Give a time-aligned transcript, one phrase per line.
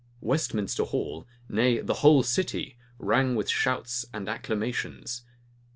[0.19, 5.25] Westminster Hall, nay, the whole city, rang with shouts and acclamations.